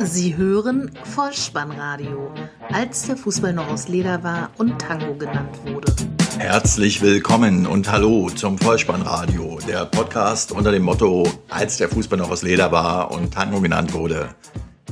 Sie 0.00 0.36
hören 0.36 0.92
Vollspannradio, 1.02 2.32
als 2.72 3.02
der 3.06 3.16
Fußball 3.16 3.52
noch 3.52 3.68
aus 3.68 3.88
Leder 3.88 4.22
war 4.22 4.50
und 4.56 4.78
Tango 4.78 5.14
genannt 5.14 5.58
wurde. 5.64 5.92
Herzlich 6.38 7.02
willkommen 7.02 7.66
und 7.66 7.90
hallo 7.90 8.30
zum 8.30 8.58
Vollspannradio, 8.58 9.58
der 9.66 9.86
Podcast 9.86 10.52
unter 10.52 10.70
dem 10.70 10.84
Motto, 10.84 11.28
als 11.48 11.78
der 11.78 11.88
Fußball 11.88 12.16
noch 12.16 12.30
aus 12.30 12.42
Leder 12.42 12.70
war 12.70 13.10
und 13.10 13.34
Tango 13.34 13.60
genannt 13.60 13.92
wurde. 13.92 14.28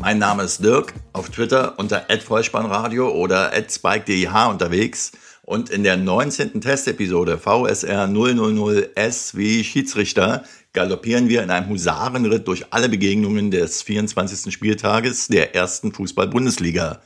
Mein 0.00 0.18
Name 0.18 0.42
ist 0.42 0.64
Dirk, 0.64 0.92
auf 1.12 1.30
Twitter 1.30 1.78
unter 1.78 2.02
@vollspannradio 2.08 3.08
oder 3.08 3.52
@spike_deh 3.52 4.50
unterwegs 4.50 5.12
und 5.42 5.70
in 5.70 5.84
der 5.84 5.96
19. 5.96 6.60
Testepisode 6.60 7.38
VSR 7.38 8.06
000S 8.08 9.36
wie 9.36 9.62
Schiedsrichter 9.62 10.42
galoppieren 10.76 11.30
wir 11.30 11.42
in 11.42 11.50
einem 11.50 11.70
Husarenritt 11.70 12.46
durch 12.46 12.66
alle 12.70 12.90
Begegnungen 12.90 13.50
des 13.50 13.80
24. 13.80 14.52
Spieltages 14.52 15.26
der 15.26 15.54
ersten 15.54 15.90
Fußball-Bundesliga. 15.90 17.00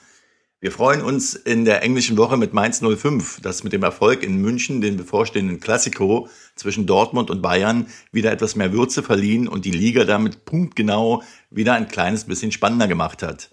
Wir 0.61 0.73
freuen 0.73 1.03
uns 1.03 1.35
in 1.35 1.65
der 1.65 1.85
englischen 1.85 2.17
Woche 2.17 2.37
mit 2.37 2.53
Mainz 2.53 2.83
05, 2.83 3.41
das 3.43 3.63
mit 3.63 3.73
dem 3.73 3.85
Erfolg 3.85 4.25
in 4.25 4.39
München 4.39 4.81
den 4.81 4.97
bevorstehenden 4.97 5.61
Klassiko 5.61 6.29
zwischen 6.57 6.87
Dortmund 6.87 7.31
und 7.31 7.43
Bayern 7.43 7.87
wieder 8.11 8.33
etwas 8.33 8.57
mehr 8.57 8.73
Würze 8.73 9.05
verliehen 9.05 9.47
und 9.47 9.65
die 9.65 9.71
Liga 9.71 10.03
damit 10.03 10.45
punktgenau 10.45 11.23
wieder 11.49 11.75
ein 11.75 11.87
kleines 11.87 12.25
bisschen 12.25 12.51
spannender 12.51 12.89
gemacht 12.89 13.23
hat. 13.23 13.51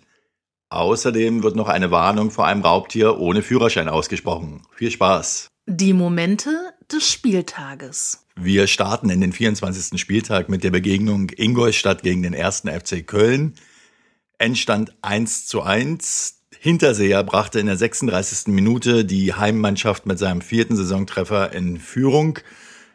Außerdem 0.69 1.43
wird 1.43 1.55
noch 1.55 1.69
eine 1.69 1.91
Warnung 1.91 2.31
vor 2.31 2.47
einem 2.47 2.63
Raubtier 2.63 3.19
ohne 3.19 3.43
Führerschein 3.43 3.87
ausgesprochen. 3.87 4.63
Viel 4.75 4.89
Spaß! 4.89 5.47
Die 5.67 5.93
Momente 5.93 6.49
des 6.91 7.07
Spieltages. 7.07 8.26
Wir 8.39 8.67
starten 8.67 9.09
in 9.09 9.19
den 9.19 9.33
24. 9.33 9.99
Spieltag 9.99 10.47
mit 10.47 10.63
der 10.63 10.69
Begegnung 10.69 11.31
Ingolstadt 11.35 12.03
gegen 12.03 12.21
den 12.21 12.35
ersten 12.35 12.69
FC 12.69 13.05
Köln. 13.05 13.55
Endstand 14.37 14.93
1 15.01 15.47
zu 15.47 15.63
1. 15.63 16.43
Hinterseher 16.59 17.23
brachte 17.23 17.59
in 17.59 17.65
der 17.65 17.77
36. 17.77 18.53
Minute 18.53 19.05
die 19.05 19.33
Heimmannschaft 19.33 20.05
mit 20.05 20.19
seinem 20.19 20.41
vierten 20.41 20.75
Saisontreffer 20.75 21.51
in 21.51 21.79
Führung. 21.79 22.37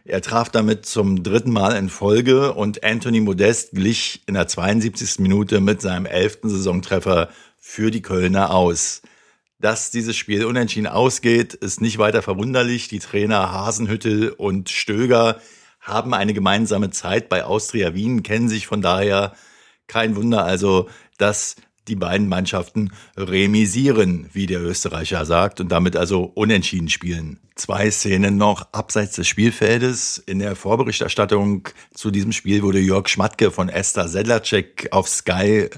Er 0.05 0.23
traf 0.23 0.49
damit 0.49 0.87
zum 0.87 1.25
dritten 1.25 1.51
Mal 1.51 1.77
in 1.77 1.89
Folge 1.89 2.55
und 2.55 2.85
Anthony 2.85 3.21
Modest 3.21 3.73
glich 3.73 4.23
in 4.29 4.35
der 4.35 4.47
72. 4.47 5.19
Minute 5.19 5.61
mit 5.61 5.81
seinem 5.81 6.07
elften 6.07 6.51
Saisontreffer 6.51 7.31
für 7.59 7.91
die 7.91 8.03
Kölner 8.03 8.55
aus. 8.55 9.03
Dass 9.63 9.93
dieses 9.93 10.17
Spiel 10.17 10.45
unentschieden 10.45 10.89
ausgeht, 10.89 11.55
ist 11.55 11.81
nicht 11.81 11.99
weiter 11.99 12.21
verwunderlich. 12.21 12.89
Die 12.89 12.99
Trainer 12.99 13.53
Hasenhüttel 13.53 14.31
und 14.31 14.71
Stöger 14.71 15.41
haben 15.81 16.15
eine 16.15 16.35
gemeinsame 16.35 16.91
Zeit 16.91 17.29
bei 17.29 17.45
Austria 17.45 17.95
Wien, 17.95 18.25
kennen 18.25 18.49
sich 18.49 18.67
von 18.67 18.83
daher 18.83 19.37
kein 19.87 20.17
Wunder 20.17 20.45
also, 20.45 20.89
dass 21.17 21.55
die 21.87 21.95
beiden 21.95 22.29
Mannschaften 22.29 22.91
remisieren, 23.17 24.29
wie 24.33 24.47
der 24.47 24.61
Österreicher 24.61 25.25
sagt, 25.27 25.61
und 25.61 25.71
damit 25.71 25.95
also 25.97 26.25
unentschieden 26.25 26.89
spielen. 26.89 27.39
Zwei 27.55 27.89
Szenen 27.93 28.37
noch 28.37 28.67
abseits 28.73 29.15
des 29.15 29.29
Spielfeldes. 29.29 30.19
In 30.19 30.41
der 30.41 30.57
Vorberichterstattung 30.57 31.69
zu 31.95 32.11
diesem 32.11 32.33
Spiel 32.33 32.65
wurde 32.65 32.81
Jörg 32.81 33.09
Schmatke 33.09 33.53
von 33.53 33.69
Esther 33.69 34.09
Sedlacek 34.09 34.89
auf 34.91 35.09
Sky 35.09 35.69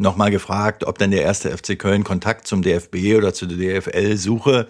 nochmal 0.00 0.30
gefragt, 0.30 0.84
ob 0.84 0.98
denn 0.98 1.10
der 1.10 1.22
erste 1.22 1.56
FC 1.56 1.78
Köln 1.78 2.04
Kontakt 2.04 2.46
zum 2.46 2.62
DFB 2.62 3.16
oder 3.16 3.34
zu 3.34 3.46
der 3.46 3.80
DFL 3.80 4.16
suche. 4.16 4.66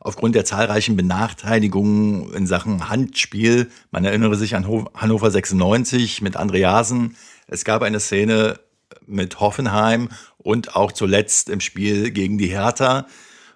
Aufgrund 0.00 0.34
der 0.34 0.44
zahlreichen 0.44 0.96
Benachteiligungen 0.96 2.34
in 2.34 2.48
Sachen 2.48 2.88
Handspiel, 2.88 3.70
man 3.92 4.04
erinnere 4.04 4.34
sich 4.34 4.56
an 4.56 4.66
Hannover 4.94 5.30
96 5.30 6.20
mit 6.22 6.36
Andreasen. 6.36 7.16
Es 7.46 7.64
gab 7.64 7.82
eine 7.82 8.00
Szene 8.00 8.58
mit 9.06 9.38
Hoffenheim 9.38 10.08
und 10.38 10.74
auch 10.74 10.90
zuletzt 10.90 11.48
im 11.48 11.60
Spiel 11.60 12.10
gegen 12.10 12.36
die 12.36 12.48
Hertha. 12.48 13.06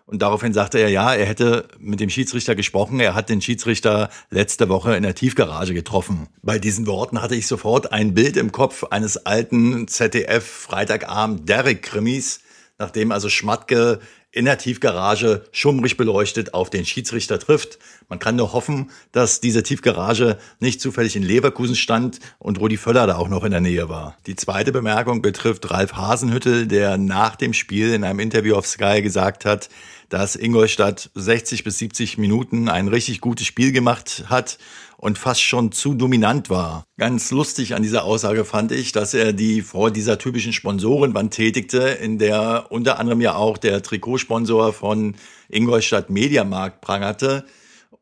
Und 0.08 0.22
daraufhin 0.22 0.52
sagte 0.52 0.78
er, 0.78 0.88
ja, 0.88 1.12
er 1.14 1.26
hätte 1.26 1.66
mit 1.80 1.98
dem 1.98 2.10
Schiedsrichter 2.10 2.54
gesprochen. 2.54 3.00
Er 3.00 3.14
hat 3.14 3.28
den 3.28 3.42
Schiedsrichter 3.42 4.08
letzte 4.30 4.68
Woche 4.68 4.96
in 4.96 5.02
der 5.02 5.16
Tiefgarage 5.16 5.74
getroffen. 5.74 6.28
Bei 6.42 6.60
diesen 6.60 6.86
Worten 6.86 7.20
hatte 7.20 7.34
ich 7.34 7.48
sofort 7.48 7.92
ein 7.92 8.14
Bild 8.14 8.36
im 8.36 8.52
Kopf 8.52 8.84
eines 8.84 9.26
alten 9.26 9.88
ZDF 9.88 10.46
Freitagabend 10.46 11.48
Derek 11.48 11.82
Krimis, 11.82 12.40
nachdem 12.78 13.10
also 13.10 13.28
Schmatke 13.28 13.98
in 14.30 14.44
der 14.44 14.58
Tiefgarage 14.58 15.44
schummrig 15.50 15.96
beleuchtet 15.96 16.52
auf 16.52 16.68
den 16.68 16.84
Schiedsrichter 16.84 17.38
trifft. 17.38 17.78
Man 18.08 18.18
kann 18.18 18.36
nur 18.36 18.52
hoffen, 18.52 18.90
dass 19.10 19.40
diese 19.40 19.62
Tiefgarage 19.62 20.36
nicht 20.60 20.80
zufällig 20.80 21.16
in 21.16 21.22
Leverkusen 21.22 21.74
stand 21.74 22.20
und 22.38 22.60
Rudi 22.60 22.76
Völler 22.76 23.06
da 23.06 23.16
auch 23.16 23.28
noch 23.28 23.44
in 23.44 23.50
der 23.50 23.62
Nähe 23.62 23.88
war. 23.88 24.14
Die 24.26 24.36
zweite 24.36 24.72
Bemerkung 24.72 25.22
betrifft 25.22 25.70
Ralf 25.70 25.94
Hasenhüttel, 25.94 26.66
der 26.66 26.98
nach 26.98 27.34
dem 27.34 27.54
Spiel 27.54 27.94
in 27.94 28.04
einem 28.04 28.20
Interview 28.20 28.56
auf 28.56 28.66
Sky 28.66 29.00
gesagt 29.00 29.46
hat, 29.46 29.70
dass 30.08 30.36
Ingolstadt 30.36 31.10
60 31.14 31.64
bis 31.64 31.78
70 31.78 32.18
Minuten 32.18 32.68
ein 32.68 32.88
richtig 32.88 33.20
gutes 33.20 33.46
Spiel 33.46 33.72
gemacht 33.72 34.24
hat 34.28 34.58
und 34.96 35.18
fast 35.18 35.42
schon 35.42 35.72
zu 35.72 35.94
dominant 35.94 36.48
war. 36.48 36.84
Ganz 36.96 37.30
lustig 37.30 37.74
an 37.74 37.82
dieser 37.82 38.04
Aussage 38.04 38.44
fand 38.44 38.72
ich, 38.72 38.92
dass 38.92 39.14
er 39.14 39.32
die 39.32 39.62
vor 39.62 39.90
dieser 39.90 40.18
typischen 40.18 40.52
Sponsorenwand 40.52 41.34
tätigte, 41.34 41.78
in 41.78 42.18
der 42.18 42.66
unter 42.70 42.98
anderem 42.98 43.20
ja 43.20 43.34
auch 43.34 43.58
der 43.58 43.82
Trikotsponsor 43.82 44.72
von 44.72 45.14
Ingolstadt 45.48 46.10
Mediamarkt 46.10 46.80
prangerte. 46.80 47.44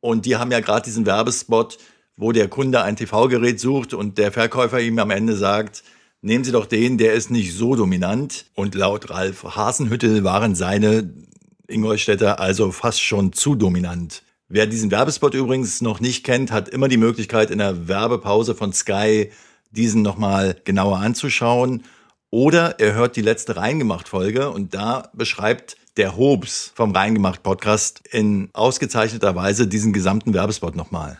Und 0.01 0.27
die 0.27 0.37
haben 0.37 0.53
ja 0.53 0.61
gerade 0.61 0.85
diesen 0.85 1.07
Werbespot, 1.07 1.79
wo 2.17 2.33
der 2.33 2.49
Kunde 2.49 2.83
ein 2.83 2.97
TV-Gerät 2.97 3.59
sucht 3.59 3.95
und 3.95 4.19
der 4.19 4.31
Verkäufer 4.31 4.81
ihm 4.81 4.99
am 4.99 5.11
Ende 5.11 5.35
sagt, 5.35 5.83
nehmen 6.23 6.45
Sie 6.45 6.53
doch 6.53 6.67
den, 6.67 6.97
der 6.97 7.15
ist 7.15 7.31
nicht 7.31 7.55
so 7.55 7.75
dominant. 7.75 8.47
Und 8.55 8.75
laut 8.75 9.11
Ralf 9.11 9.43
Hasenhüttel 9.57 10.23
waren 10.23 10.55
seine 10.55 11.13
Ingolstädter 11.69 12.41
also 12.41 12.73
fast 12.73 13.03
schon 13.03 13.33
zu 13.33 13.55
dominant. 13.55 14.23
Wer 14.49 14.67
diesen 14.67 14.91
Werbespot 14.91 15.35
übrigens 15.35 15.81
noch 15.81 16.01
nicht 16.01 16.25
kennt, 16.25 16.53
hat 16.53 16.69
immer 16.69 16.89
die 16.89 16.97
Möglichkeit, 16.97 17.51
in 17.51 17.59
der 17.59 17.89
Werbepause 17.89 18.55
von 18.55 18.73
Sky 18.73 19.31
diesen 19.71 20.03
nochmal 20.03 20.57
genauer 20.65 20.99
anzuschauen. 20.99 21.85
Oder 22.31 22.81
er 22.81 22.95
hört 22.95 23.17
die 23.17 23.23
letzte 23.23 23.57
Reingemacht-Folge 23.57 24.51
und 24.51 24.75
da 24.75 25.11
beschreibt 25.13 25.77
der 25.97 26.17
Hobbs 26.17 26.73
vom 26.75 26.93
Reingemacht-Podcast 26.93 28.03
in 28.11 28.51
ausgezeichneter 28.53 29.35
Weise 29.35 29.67
diesen 29.67 29.93
gesamten 29.93 30.35
Werbespot 30.35 30.75
nochmal. 30.77 31.19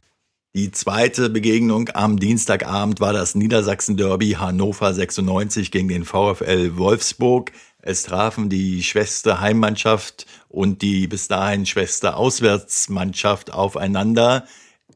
Die 0.57 0.71
zweite 0.71 1.31
Begegnung 1.31 1.91
am 1.95 2.19
Dienstagabend 2.19 3.01
war 3.01 3.13
das 3.13 3.35
Niedersachsen-Derby 3.35 4.33
Hannover 4.39 4.95
96 4.95 5.73
gegen 5.73 5.89
den 5.89 6.05
VfL 6.05 6.77
Wolfsburg. 6.77 7.51
Es 7.87 8.05
trafen 8.05 8.49
die 8.49 8.83
Schwester 8.83 9.43
Heimmannschaft 9.43 10.25
und 10.49 10.81
die 10.81 11.07
bis 11.07 11.29
dahin 11.29 11.67
Schwester 11.67 12.17
Auswärtsmannschaft 12.17 13.53
aufeinander. 13.53 14.47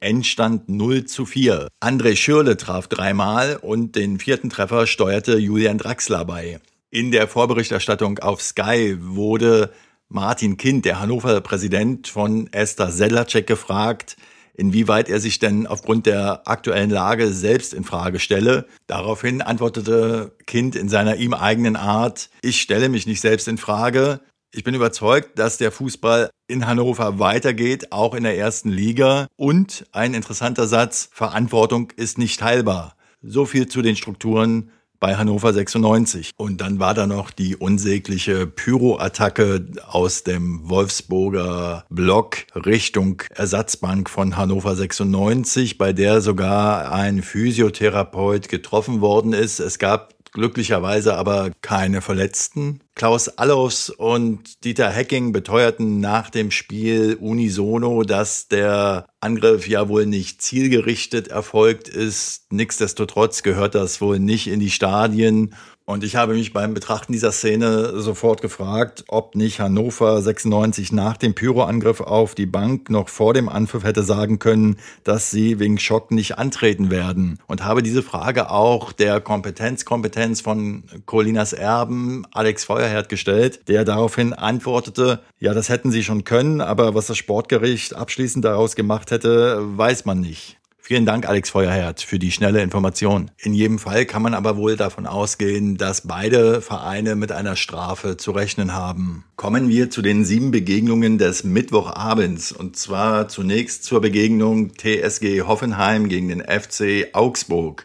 Endstand 0.01 0.71
0 0.71 1.05
zu 1.05 1.27
4. 1.27 1.69
André 1.83 2.17
Schürle 2.17 2.57
traf 2.57 2.89
dreimal 2.89 3.57
und 3.61 3.95
den 3.95 4.19
vierten 4.19 4.49
Treffer 4.49 4.87
steuerte 4.87 5.37
Julian 5.37 5.77
Draxler 5.77 6.25
bei. 6.25 6.61
In 6.89 7.11
der 7.11 7.29
Vorberichterstattung 7.29 8.21
auf 8.21 8.41
Sky 8.41 8.97
wurde 8.99 9.71
Martin 10.09 10.57
Kind, 10.57 10.87
der 10.87 10.99
Hannover 10.99 11.43
Präsident 11.43 12.09
von 12.09 12.51
Esther 12.55 12.91
Sedlacek, 12.91 13.47
gefragt, 13.47 14.17
inwieweit 14.59 15.09
er 15.09 15.21
sich 15.21 15.39
denn 15.39 15.67
aufgrund 15.67 16.07
der 16.07 16.47
aktuellen 16.47 16.91
Lage 16.91 17.33
selbst 17.33 17.73
in 17.73 17.85
Frage 17.85 18.19
stelle. 18.19 18.67
Daraufhin 18.87 19.41
antwortete 19.41 20.37
Kind 20.47 20.75
in 20.75 20.89
seiner 20.89 21.17
ihm 21.17 21.33
eigenen 21.33 21.77
Art, 21.77 22.29
ich 22.43 22.61
stelle 22.61 22.89
mich 22.89 23.07
nicht 23.07 23.21
selbst 23.21 23.49
in 23.49 23.57
Frage. 23.57 24.21
Ich 24.53 24.65
bin 24.65 24.75
überzeugt, 24.75 25.39
dass 25.39 25.59
der 25.59 25.71
Fußball 25.71 26.31
in 26.49 26.67
Hannover 26.67 27.19
weitergeht, 27.19 27.93
auch 27.93 28.15
in 28.15 28.25
der 28.25 28.37
ersten 28.37 28.71
Liga. 28.71 29.29
Und 29.37 29.87
ein 29.93 30.15
interessanter 30.15 30.67
Satz, 30.67 31.09
Verantwortung 31.13 31.93
ist 31.97 32.19
nicht 32.19 32.41
teilbar. 32.41 32.97
So 33.23 33.47
viel 33.47 33.69
zu 33.69 33.81
den 33.83 33.95
Strukturen 33.95 34.73
bei 35.01 35.17
Hannover 35.17 35.53
96. 35.53 36.33
Und 36.37 36.61
dann 36.61 36.79
war 36.79 36.95
da 36.95 37.07
noch 37.07 37.31
die 37.31 37.57
unsägliche 37.57 38.47
Pyro-Attacke 38.47 39.67
aus 39.87 40.25
dem 40.25 40.69
Wolfsburger 40.69 41.85
Block 41.89 42.39
Richtung 42.55 43.23
Ersatzbank 43.35 44.11
von 44.11 44.37
Hannover 44.37 44.75
96, 44.75 45.79
bei 45.79 45.93
der 45.93 46.21
sogar 46.21 46.93
ein 46.93 47.23
Physiotherapeut 47.23 48.49
getroffen 48.49 49.01
worden 49.01 49.33
ist. 49.33 49.61
Es 49.61 49.79
gab 49.79 50.15
glücklicherweise 50.33 51.17
aber 51.17 51.51
keine 51.63 52.01
Verletzten. 52.01 52.81
Klaus 52.95 53.29
Allofs 53.29 53.91
und 53.91 54.65
Dieter 54.65 54.91
Hecking 54.91 55.33
beteuerten 55.33 56.01
nach 56.01 56.31
dem 56.31 56.51
Spiel 56.51 57.17
unisono, 57.21 58.03
dass 58.03 58.49
der 58.49 59.07
Angriff 59.21 59.69
ja 59.69 59.89
wohl 59.89 60.07
nicht 60.07 60.43
zielgerichtet 60.43 61.29
erfolgt 61.29 61.89
ist. 61.89 62.51
Nichtsdestotrotz 62.51 63.43
gehört 63.43 63.75
das 63.75 64.01
wohl 64.01 64.19
nicht 64.19 64.49
in 64.49 64.61
die 64.61 64.71
Stadien 64.71 65.55
Und 65.89 66.05
ich 66.05 66.17
habe 66.17 66.35
mich 66.35 66.53
beim 66.53 66.75
Betrachten 66.75 67.15
dieser 67.15 67.33
Szene 67.33 67.99
sofort 67.99 68.43
gefragt, 68.43 69.05
ob 69.09 69.35
nicht 69.35 69.59
Hannover 69.59 70.21
96 70.21 70.93
nach 70.93 71.17
dem 71.17 71.35
Pyroangriff 71.35 72.03
auf 72.03 72.35
die 72.35 72.45
Bank 72.45 72.91
noch 72.91 73.09
vor 73.09 73.33
dem 73.33 73.49
Anpfiff 73.49 73.85
hätte 73.85 74.03
sagen 74.03 74.39
können, 74.39 74.77
dass 75.03 75.31
sie 75.31 75.59
wegen 75.59 75.79
Schock 75.79 76.11
nicht 76.11 76.37
antreten 76.37 76.91
werden. 76.91 77.39
Und 77.47 77.65
habe 77.65 77.83
diese 77.83 78.03
Frage 78.03 78.51
auch 78.51 78.93
der 78.93 79.23
Kompetenzkompetenz 79.23 80.43
von 80.43 80.85
Colinas 81.07 81.55
Erben 81.55 82.27
Alex 82.33 82.65
Feuerherd 82.65 83.09
gestellt, 83.09 83.61
der 83.67 83.87
daraufhin 83.87 84.35
antwortete, 84.35 85.21
ja, 85.41 85.55
das 85.55 85.71
hätten 85.71 85.91
sie 85.91 86.05
schon 86.05 86.25
können, 86.25 86.61
aber 86.61 86.95
was 86.95 87.07
das 87.07 87.17
Sportgericht 87.17 87.95
abschließend 87.95 88.45
daraus 88.45 88.77
gemacht 88.77 89.11
hätte, 89.11 89.57
weiß 89.79 90.05
man 90.05 90.21
nicht. 90.21 90.59
Vielen 90.89 91.05
Dank, 91.05 91.29
Alex 91.29 91.51
Feuerherd, 91.51 92.01
für 92.01 92.19
die 92.19 92.33
schnelle 92.33 92.63
Information. 92.63 93.31
In 93.37 93.53
jedem 93.53 93.79
Fall 93.79 94.07
kann 94.07 94.23
man 94.23 94.33
aber 94.33 94.57
wohl 94.57 94.75
davon 94.75 95.05
ausgehen, 95.05 95.77
dass 95.77 96.07
beide 96.07 96.63
Vereine 96.63 97.15
mit 97.15 97.31
einer 97.31 97.57
Strafe 97.57 98.17
zu 98.17 98.31
rechnen 98.31 98.73
haben. 98.73 99.23
Kommen 99.37 99.69
wir 99.69 99.91
zu 99.91 100.01
den 100.01 100.25
sieben 100.25 100.51
Begegnungen 100.51 101.19
des 101.19 101.45
Mittwochabends. 101.45 102.53
Und 102.53 102.77
zwar 102.77 103.29
zunächst 103.29 103.85
zur 103.85 104.01
Begegnung 104.01 104.73
TSG 104.79 105.43
Hoffenheim 105.43 106.09
gegen 106.09 106.29
den 106.29 106.41
FC 106.41 107.09
Augsburg. 107.13 107.85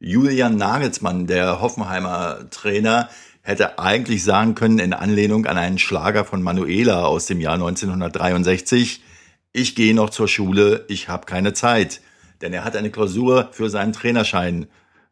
Julian 0.00 0.56
Nagelsmann, 0.56 1.28
der 1.28 1.60
Hoffenheimer 1.60 2.50
Trainer, 2.50 3.08
hätte 3.42 3.78
eigentlich 3.78 4.24
sagen 4.24 4.56
können, 4.56 4.80
in 4.80 4.94
Anlehnung 4.94 5.46
an 5.46 5.58
einen 5.58 5.78
Schlager 5.78 6.24
von 6.24 6.42
Manuela 6.42 7.04
aus 7.04 7.26
dem 7.26 7.40
Jahr 7.40 7.54
1963, 7.54 9.00
ich 9.52 9.76
gehe 9.76 9.94
noch 9.94 10.10
zur 10.10 10.26
Schule, 10.26 10.86
ich 10.88 11.08
habe 11.08 11.26
keine 11.26 11.52
Zeit 11.52 12.00
denn 12.42 12.52
er 12.52 12.64
hat 12.64 12.76
eine 12.76 12.90
Klausur 12.90 13.48
für 13.52 13.70
seinen 13.70 13.92
Trainerschein 13.92 14.66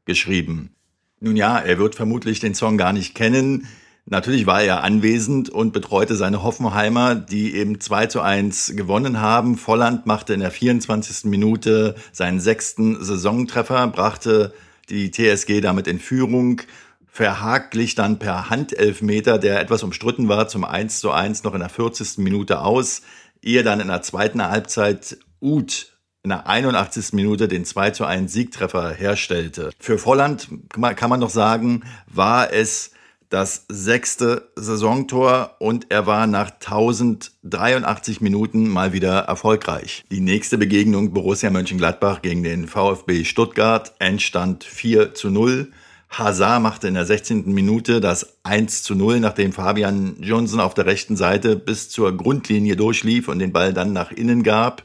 geschrieben. 0.05 0.75
Nun 1.21 1.37
ja, 1.37 1.59
er 1.59 1.79
wird 1.79 1.95
vermutlich 1.95 2.41
den 2.41 2.55
Song 2.55 2.79
gar 2.79 2.93
nicht 2.93 3.15
kennen. 3.15 3.69
Natürlich 4.07 4.47
war 4.47 4.63
er 4.63 4.83
anwesend 4.83 5.51
und 5.51 5.73
betreute 5.73 6.17
seine 6.17 6.43
Hoffenheimer, 6.43 7.15
die 7.15 7.55
eben 7.55 7.79
2 7.79 8.07
zu 8.07 8.21
1 8.21 8.73
gewonnen 8.75 9.21
haben. 9.21 9.57
Volland 9.57 10.07
machte 10.07 10.35
in 10.35 10.41
der 10.41 10.51
24. 10.51 11.27
Minute 11.27 11.95
seinen 12.11 12.41
sechsten 12.41 13.05
Saisontreffer, 13.05 13.87
brachte 13.89 14.53
die 14.89 15.11
TSG 15.11 15.61
damit 15.61 15.87
in 15.87 16.01
Führung. 16.01 16.63
Verhagt 17.07 17.73
glich 17.73 17.95
dann 17.95 18.19
per 18.19 18.51
Handelfmeter, 18.51 19.39
der 19.39 19.61
etwas 19.61 19.83
umstritten 19.83 20.29
war, 20.29 20.49
zum 20.49 20.65
1 20.65 21.01
zu 21.01 21.11
1 21.11 21.45
noch 21.45 21.55
in 21.55 21.61
der 21.61 21.69
40. 21.69 22.19
Minute 22.19 22.63
aus, 22.63 23.03
ehe 23.43 23.63
dann 23.63 23.81
in 23.81 23.89
der 23.89 24.03
zweiten 24.03 24.43
Halbzeit 24.43 25.19
Uth 25.41 25.93
in 26.23 26.31
der 26.31 26.47
81. 26.47 27.13
Minute 27.13 27.49
den 27.49 27.65
2 27.65 27.91
zu 27.91 28.05
1 28.05 28.33
Siegtreffer 28.33 28.91
herstellte. 28.91 29.71
Für 29.79 29.99
Volland 29.99 30.49
kann 30.97 31.11
man 31.11 31.21
noch 31.21 31.31
sagen, 31.31 31.83
war 32.07 32.53
es 32.53 32.93
das 33.31 33.65
sechste 33.69 34.51
Saisontor 34.57 35.55
und 35.61 35.87
er 35.91 36.07
war 36.07 36.27
nach 36.27 36.51
1083 36.51 38.21
Minuten 38.21 38.69
mal 38.69 38.93
wieder 38.93 39.21
erfolgreich. 39.21 40.05
Die 40.11 40.21
nächste 40.21 40.59
Begegnung 40.59 41.13
Borussia 41.13 41.49
Mönchengladbach 41.49 42.23
gegen 42.23 42.43
den 42.43 42.67
VfB 42.67 43.25
Stuttgart 43.25 43.95
entstand 44.01 44.65
4 44.65 45.15
zu 45.15 45.31
0. 45.31 45.71
Hazard 46.11 46.61
machte 46.61 46.89
in 46.89 46.95
der 46.95 47.07
16. 47.07 47.53
Minute 47.55 48.01
das 48.01 48.35
1 48.43 48.83
zu 48.83 48.97
0, 48.97 49.21
nachdem 49.21 49.53
Fabian 49.53 50.17
Johnson 50.19 50.59
auf 50.59 50.75
der 50.75 50.87
rechten 50.87 51.17
Seite 51.17 51.55
bis 51.55 51.89
zur 51.89 52.17
Grundlinie 52.17 52.75
durchlief 52.75 53.29
und 53.29 53.39
den 53.39 53.53
Ball 53.53 53.73
dann 53.73 53.93
nach 53.93 54.11
innen 54.11 54.43
gab. 54.43 54.83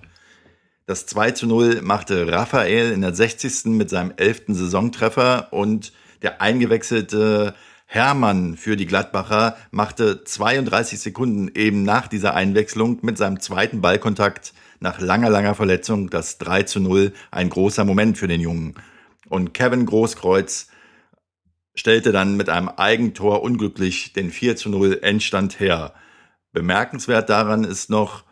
Das 0.88 1.08
2 1.08 1.32
zu 1.32 1.48
0 1.48 1.82
machte 1.82 2.32
Raphael 2.32 2.92
in 2.92 3.02
der 3.02 3.16
60. 3.16 3.66
mit 3.66 3.90
seinem 3.90 4.14
11. 4.18 4.44
Saisontreffer 4.50 5.52
und 5.52 5.92
der 6.22 6.44
eingewechselte 6.44 7.56
Hermann 7.88 8.56
für 8.56 8.76
die 8.76 8.86
Gladbacher 8.86 9.58
machte 9.72 10.24
32 10.24 11.00
Sekunden 11.00 11.50
eben 11.56 11.82
nach 11.82 12.08
dieser 12.08 12.36
Einwechslung 12.36 13.00
mit 13.02 13.18
seinem 13.18 13.40
zweiten 13.40 13.82
Ballkontakt 13.82 14.54
nach 14.80 15.00
langer, 15.00 15.32
langer 15.32 15.56
Verletzung 15.56 16.12
das 16.12 16.38
3 16.38 16.64
zu 16.64 16.80
0 16.80 17.14
ein 17.32 17.50
großer 17.50 17.84
Moment 17.84 18.20
für 18.20 18.28
den 18.28 18.42
Jungen. 18.42 18.76
Und 19.28 19.56
Kevin 19.56 19.88
Großkreuz 19.88 20.68
stellte 21.74 22.12
dann 22.12 22.38
mit 22.38 22.48
einem 22.48 22.70
Eigentor 22.70 23.42
unglücklich 23.42 24.14
den 24.14 24.30
4 24.30 24.56
zu 24.56 24.70
0 24.70 25.00
Endstand 25.02 25.60
her. 25.60 25.96
Bemerkenswert 26.54 27.32
daran 27.32 27.64
ist 27.64 27.90
noch, 27.90 28.25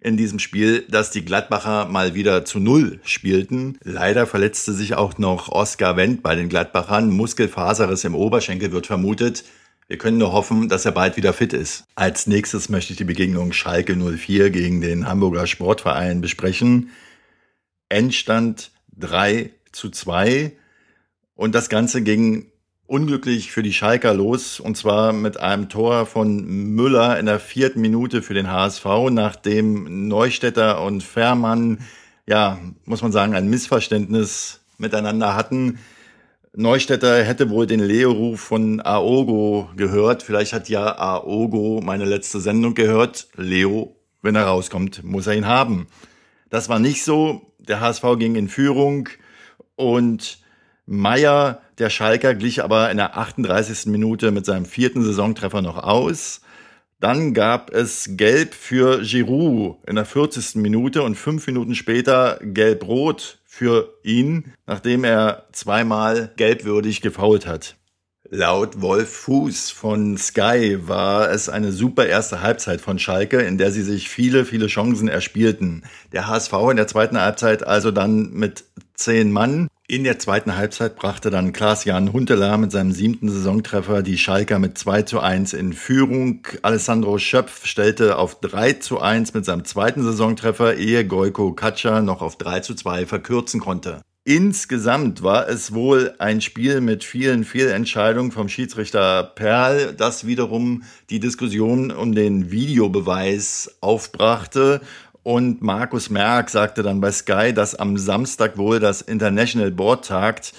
in 0.00 0.16
diesem 0.16 0.38
Spiel, 0.38 0.84
dass 0.88 1.10
die 1.10 1.24
Gladbacher 1.24 1.86
mal 1.86 2.14
wieder 2.14 2.44
zu 2.44 2.60
Null 2.60 3.00
spielten. 3.02 3.78
Leider 3.82 4.26
verletzte 4.26 4.72
sich 4.72 4.94
auch 4.94 5.18
noch 5.18 5.48
Oskar 5.48 5.96
Wendt 5.96 6.22
bei 6.22 6.34
den 6.34 6.48
Gladbachern. 6.48 7.10
Muskelfaserriss 7.10 8.04
im 8.04 8.14
Oberschenkel 8.14 8.72
wird 8.72 8.86
vermutet. 8.86 9.44
Wir 9.88 9.98
können 9.98 10.18
nur 10.18 10.32
hoffen, 10.32 10.68
dass 10.68 10.84
er 10.84 10.92
bald 10.92 11.16
wieder 11.16 11.32
fit 11.32 11.52
ist. 11.52 11.84
Als 11.94 12.26
nächstes 12.26 12.68
möchte 12.68 12.92
ich 12.92 12.98
die 12.98 13.04
Begegnung 13.04 13.52
Schalke 13.52 13.96
04 13.96 14.50
gegen 14.50 14.80
den 14.80 15.08
Hamburger 15.08 15.46
Sportverein 15.46 16.20
besprechen. 16.20 16.90
Endstand 17.88 18.70
3 18.98 19.50
zu 19.72 19.90
2. 19.90 20.52
Und 21.34 21.54
das 21.54 21.68
Ganze 21.70 22.02
ging 22.02 22.52
unglücklich 22.88 23.52
für 23.52 23.62
die 23.62 23.74
Schalker 23.74 24.14
los 24.14 24.58
und 24.58 24.76
zwar 24.76 25.12
mit 25.12 25.38
einem 25.38 25.68
Tor 25.68 26.06
von 26.06 26.44
Müller 26.74 27.18
in 27.18 27.26
der 27.26 27.38
vierten 27.38 27.82
Minute 27.82 28.22
für 28.22 28.34
den 28.34 28.50
HSV, 28.50 28.84
nachdem 29.10 30.08
Neustädter 30.08 30.82
und 30.82 31.02
Fährmann, 31.02 31.80
ja, 32.26 32.58
muss 32.86 33.02
man 33.02 33.12
sagen, 33.12 33.34
ein 33.34 33.48
Missverständnis 33.48 34.60
miteinander 34.78 35.36
hatten. 35.36 35.78
Neustädter 36.56 37.22
hätte 37.22 37.50
wohl 37.50 37.66
den 37.66 37.80
Leo-Ruf 37.80 38.40
von 38.40 38.80
Aogo 38.80 39.68
gehört. 39.76 40.22
Vielleicht 40.22 40.54
hat 40.54 40.70
ja 40.70 40.98
Aogo 40.98 41.82
meine 41.84 42.06
letzte 42.06 42.40
Sendung 42.40 42.74
gehört. 42.74 43.28
Leo, 43.36 43.96
wenn 44.22 44.34
er 44.34 44.46
rauskommt, 44.46 45.04
muss 45.04 45.26
er 45.26 45.34
ihn 45.34 45.46
haben. 45.46 45.88
Das 46.48 46.70
war 46.70 46.78
nicht 46.78 47.04
so. 47.04 47.52
Der 47.58 47.80
HSV 47.80 48.02
ging 48.18 48.34
in 48.34 48.48
Führung 48.48 49.10
und 49.76 50.38
Meier, 50.90 51.60
der 51.76 51.90
Schalker, 51.90 52.34
glich 52.34 52.64
aber 52.64 52.90
in 52.90 52.96
der 52.96 53.18
38. 53.18 53.86
Minute 53.86 54.30
mit 54.30 54.46
seinem 54.46 54.64
vierten 54.64 55.04
Saisontreffer 55.04 55.60
noch 55.60 55.76
aus. 55.76 56.40
Dann 56.98 57.34
gab 57.34 57.74
es 57.74 58.16
Gelb 58.16 58.54
für 58.54 59.02
Giroud 59.02 59.76
in 59.86 59.96
der 59.96 60.06
40. 60.06 60.56
Minute 60.56 61.02
und 61.02 61.16
fünf 61.16 61.46
Minuten 61.46 61.74
später 61.74 62.38
Gelb-Rot 62.42 63.38
für 63.44 63.98
ihn, 64.02 64.54
nachdem 64.66 65.04
er 65.04 65.44
zweimal 65.52 66.32
gelbwürdig 66.36 67.02
gefault 67.02 67.46
hat. 67.46 67.76
Laut 68.30 68.80
Wolf 68.80 69.10
Fuß 69.10 69.70
von 69.70 70.16
Sky 70.16 70.78
war 70.88 71.30
es 71.30 71.50
eine 71.50 71.70
super 71.70 72.06
erste 72.06 72.40
Halbzeit 72.40 72.80
von 72.80 72.98
Schalke, 72.98 73.40
in 73.40 73.58
der 73.58 73.72
sie 73.72 73.82
sich 73.82 74.08
viele, 74.08 74.46
viele 74.46 74.68
Chancen 74.68 75.08
erspielten. 75.08 75.82
Der 76.12 76.28
HSV 76.28 76.52
in 76.70 76.76
der 76.76 76.86
zweiten 76.86 77.20
Halbzeit 77.20 77.66
also 77.66 77.90
dann 77.90 78.32
mit 78.32 78.64
zehn 78.94 79.30
Mann 79.32 79.68
in 79.90 80.04
der 80.04 80.18
zweiten 80.18 80.54
Halbzeit 80.54 80.96
brachte 80.96 81.30
dann 81.30 81.54
Klaas-Jan 81.54 82.12
Huntelaar 82.12 82.58
mit 82.58 82.70
seinem 82.70 82.92
siebten 82.92 83.30
Saisontreffer 83.30 84.02
die 84.02 84.18
Schalker 84.18 84.58
mit 84.58 84.76
2 84.76 85.02
zu 85.02 85.18
1 85.18 85.54
in 85.54 85.72
Führung. 85.72 86.46
Alessandro 86.60 87.16
Schöpf 87.16 87.64
stellte 87.64 88.18
auf 88.18 88.38
3 88.40 88.74
zu 88.74 89.00
1 89.00 89.32
mit 89.32 89.46
seinem 89.46 89.64
zweiten 89.64 90.04
Saisontreffer, 90.04 90.76
ehe 90.76 91.06
Goiko 91.06 91.54
Katscha 91.54 92.02
noch 92.02 92.20
auf 92.20 92.36
3 92.36 92.60
zu 92.60 92.74
2 92.74 93.06
verkürzen 93.06 93.60
konnte. 93.60 94.02
Insgesamt 94.24 95.22
war 95.22 95.48
es 95.48 95.72
wohl 95.72 96.14
ein 96.18 96.42
Spiel 96.42 96.82
mit 96.82 97.02
vielen 97.02 97.44
Fehlentscheidungen 97.44 98.30
vom 98.30 98.50
Schiedsrichter 98.50 99.22
Perl, 99.22 99.94
das 99.94 100.26
wiederum 100.26 100.82
die 101.08 101.18
Diskussion 101.18 101.90
um 101.90 102.14
den 102.14 102.50
Videobeweis 102.50 103.78
aufbrachte 103.80 104.82
und 105.22 105.62
Markus 105.62 106.10
Merck 106.10 106.50
sagte 106.50 106.82
dann 106.82 107.00
bei 107.00 107.12
Sky, 107.12 107.52
dass 107.52 107.74
am 107.74 107.98
Samstag 107.98 108.56
wohl 108.56 108.80
das 108.80 109.02
International 109.02 109.70
Board 109.70 110.06
tagt 110.06 110.54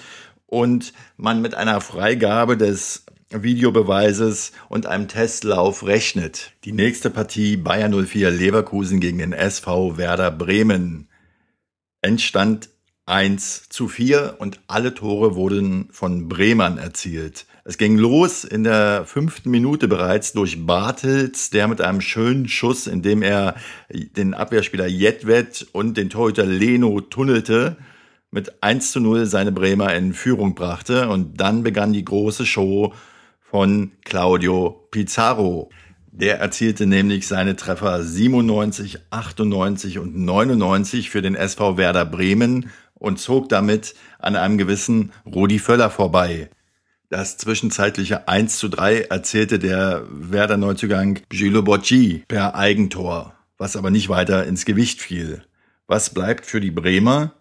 und 0.46 0.94
man 1.18 1.42
mit 1.42 1.56
einer 1.56 1.82
Freigabe 1.82 2.58
des 2.58 3.06
Videobeweises 3.32 4.52
und 4.70 4.88
einem 4.88 5.08
Testlauf 5.08 5.86
rechnet. 5.86 6.54
Die 6.64 6.72
nächste 6.72 7.10
Partie 7.10 7.58
Bayer 7.58 7.90
04 7.90 8.32
Leverkusen 8.32 9.00
gegen 9.00 9.20
den 9.20 9.34
SV 9.34 9.98
Werder 9.98 10.32
Bremen. 10.32 11.08
Endstand 12.02 12.70
1 13.06 13.70
zu 13.70 13.88
4 13.88 14.36
und 14.40 14.60
alle 14.68 14.94
Tore 14.94 15.36
wurden 15.36 15.90
von 15.92 16.28
Bremern 16.28 16.78
erzielt. 16.78 17.46
Es 17.66 17.78
ging 17.78 17.98
los 17.98 18.44
in 18.44 18.64
der 18.64 19.06
fünften 19.06 19.52
Minute 19.52 19.88
bereits 19.88 20.34
durch 20.34 20.66
Bartels, 20.66 21.50
der 21.50 21.68
mit 21.68 21.82
einem 21.82 22.02
schönen 22.02 22.48
Schuss, 22.48 22.88
in 22.88 23.02
dem 23.02 23.22
er 23.22 23.56
den 23.92 24.34
Abwehrspieler 24.34 24.88
Jedwet 24.88 25.68
und 25.74 25.98
den 25.98 26.10
Torhüter 26.10 26.46
Leno 26.46 27.02
tunnelte, 27.02 27.78
mit 28.32 28.64
1 28.64 28.92
zu 28.92 29.00
0 29.00 29.26
seine 29.26 29.52
Bremer 29.52 29.94
in 29.96 30.14
Führung 30.14 30.56
brachte. 30.56 31.10
Und 31.10 31.42
dann 31.42 31.64
begann 31.64 31.94
die 31.94 32.06
große 32.06 32.46
Show 32.46 32.94
von 33.42 33.92
Claudio 34.06 34.88
Pizarro. 34.92 35.70
Der 36.12 36.40
erzielte 36.40 36.86
nämlich 36.86 37.28
seine 37.28 37.56
Treffer 37.56 38.04
97, 38.04 39.00
98 39.10 40.00
und 40.00 40.18
99 40.18 41.10
für 41.10 41.22
den 41.22 41.36
SV 41.36 41.78
Werder 41.78 42.06
Bremen 42.06 42.70
und 42.94 43.20
zog 43.20 43.50
damit 43.50 43.96
an 44.20 44.36
einem 44.36 44.58
gewissen 44.58 45.12
Rudi 45.26 45.60
Völler 45.60 45.90
vorbei. 45.90 46.50
Das 47.12 47.38
zwischenzeitliche 47.38 48.28
1 48.28 48.60
zu 48.60 48.68
3 48.68 49.02
erzählte 49.02 49.58
der 49.58 50.04
Werder 50.12 50.58
Neuzugang 50.58 51.20
Gilles 51.30 51.64
Bocci 51.64 52.24
per 52.28 52.54
Eigentor, 52.54 53.34
was 53.58 53.76
aber 53.76 53.90
nicht 53.90 54.10
weiter 54.10 54.46
ins 54.46 54.64
Gewicht 54.64 55.02
fiel. 55.02 55.44
Was 55.88 56.12
bleibt 56.12 56.46
für 56.46 56.62
die 56.62 56.70
Bremer? 56.70 57.34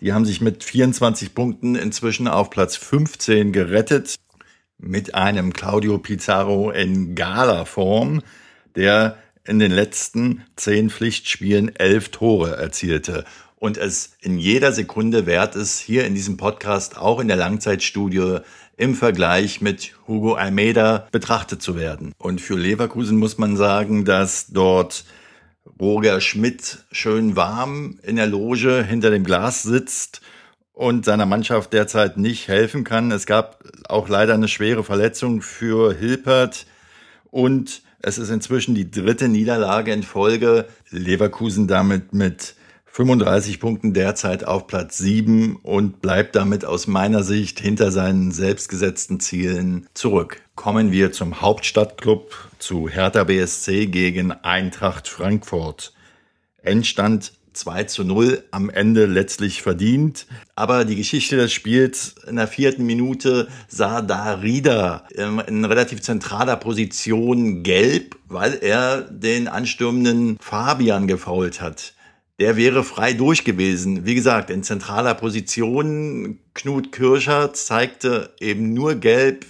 Die 0.00 0.12
haben 0.12 0.24
sich 0.24 0.40
mit 0.40 0.64
24 0.64 1.36
Punkten 1.36 1.76
inzwischen 1.76 2.26
auf 2.26 2.50
Platz 2.50 2.74
15 2.74 3.52
gerettet. 3.52 4.16
Mit 4.78 5.14
einem 5.14 5.52
Claudio 5.52 5.98
Pizarro 5.98 6.72
in 6.72 7.14
Gala-Form, 7.14 8.22
der 8.74 9.18
in 9.44 9.60
den 9.60 9.70
letzten 9.70 10.42
zehn 10.56 10.90
Pflichtspielen 10.90 11.76
elf 11.76 12.08
Tore 12.08 12.56
erzielte 12.56 13.24
und 13.62 13.78
es 13.78 14.16
in 14.20 14.38
jeder 14.38 14.72
Sekunde 14.72 15.24
wert 15.24 15.54
ist, 15.54 15.78
hier 15.78 16.04
in 16.04 16.16
diesem 16.16 16.36
Podcast 16.36 16.98
auch 16.98 17.20
in 17.20 17.28
der 17.28 17.36
Langzeitstudie 17.36 18.40
im 18.82 18.96
Vergleich 18.96 19.60
mit 19.60 19.92
Hugo 20.08 20.34
Almeida 20.34 21.06
betrachtet 21.12 21.62
zu 21.62 21.76
werden. 21.76 22.14
Und 22.18 22.40
für 22.40 22.58
Leverkusen 22.58 23.16
muss 23.16 23.38
man 23.38 23.56
sagen, 23.56 24.04
dass 24.04 24.48
dort 24.48 25.04
Roger 25.80 26.20
Schmidt 26.20 26.78
schön 26.90 27.36
warm 27.36 28.00
in 28.02 28.16
der 28.16 28.26
Loge 28.26 28.82
hinter 28.82 29.10
dem 29.10 29.22
Glas 29.22 29.62
sitzt 29.62 30.20
und 30.72 31.04
seiner 31.04 31.26
Mannschaft 31.26 31.72
derzeit 31.72 32.16
nicht 32.16 32.48
helfen 32.48 32.82
kann. 32.82 33.12
Es 33.12 33.24
gab 33.24 33.62
auch 33.88 34.08
leider 34.08 34.34
eine 34.34 34.48
schwere 34.48 34.82
Verletzung 34.82 35.42
für 35.42 35.94
Hilpert 35.94 36.66
und 37.30 37.82
es 38.00 38.18
ist 38.18 38.30
inzwischen 38.30 38.74
die 38.74 38.90
dritte 38.90 39.28
Niederlage 39.28 39.92
in 39.92 40.02
Folge. 40.02 40.66
Leverkusen 40.90 41.68
damit 41.68 42.14
mit 42.14 42.56
35 42.94 43.58
Punkten 43.58 43.94
derzeit 43.94 44.44
auf 44.44 44.66
Platz 44.66 44.98
7 44.98 45.56
und 45.56 46.02
bleibt 46.02 46.36
damit 46.36 46.66
aus 46.66 46.86
meiner 46.86 47.22
Sicht 47.22 47.58
hinter 47.58 47.90
seinen 47.90 48.32
selbstgesetzten 48.32 49.18
Zielen 49.18 49.86
zurück. 49.94 50.42
Kommen 50.56 50.92
wir 50.92 51.10
zum 51.10 51.40
Hauptstadtclub 51.40 52.50
zu 52.58 52.90
Hertha 52.90 53.24
BSC 53.24 53.86
gegen 53.86 54.30
Eintracht 54.30 55.08
Frankfurt. 55.08 55.94
Endstand 56.62 57.32
2 57.54 57.84
zu 57.84 58.04
0 58.04 58.44
am 58.50 58.68
Ende 58.68 59.06
letztlich 59.06 59.62
verdient. 59.62 60.26
Aber 60.54 60.84
die 60.84 60.96
Geschichte 60.96 61.36
des 61.36 61.50
Spiels 61.50 62.16
in 62.28 62.36
der 62.36 62.46
vierten 62.46 62.84
Minute 62.84 63.48
sah 63.68 64.02
Darida 64.02 65.06
in 65.16 65.64
relativ 65.64 66.02
zentraler 66.02 66.56
Position 66.56 67.62
gelb, 67.62 68.16
weil 68.28 68.58
er 68.60 69.00
den 69.00 69.48
anstürmenden 69.48 70.36
Fabian 70.42 71.06
gefault 71.06 71.62
hat 71.62 71.94
der 72.42 72.56
wäre 72.56 72.82
frei 72.82 73.12
durch 73.12 73.44
gewesen. 73.44 74.04
Wie 74.04 74.16
gesagt, 74.16 74.50
in 74.50 74.64
zentraler 74.64 75.14
Position. 75.14 76.40
Knut 76.54 76.90
Kirscher 76.90 77.54
zeigte 77.54 78.34
eben 78.40 78.74
nur 78.74 78.96
gelb. 78.96 79.46